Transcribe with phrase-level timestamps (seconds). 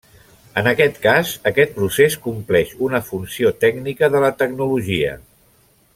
[0.61, 5.17] En aquest cas, aquest procés compleix una funció tècnica de la tecnologia.